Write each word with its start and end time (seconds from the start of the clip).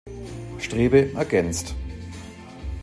Strebe“ 0.57 1.13
ergänzt. 1.13 1.75